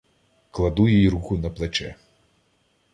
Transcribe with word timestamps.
Кладу 0.51 0.87
їй 0.87 1.09
руку 1.09 1.37
на 1.37 1.49
плече: 1.49 1.95